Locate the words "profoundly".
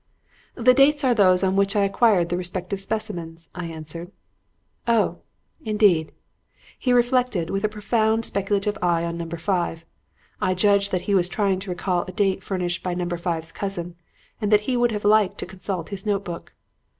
7.69-8.23